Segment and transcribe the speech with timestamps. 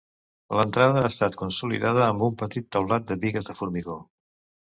[0.59, 4.01] L’entrada ha estat consolidada amb un petit teulat de bigues de formigó.